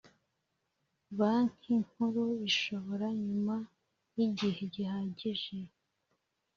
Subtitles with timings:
[1.17, 3.55] Banki nkuru ishobora nyuma
[4.17, 5.57] y igihegihagije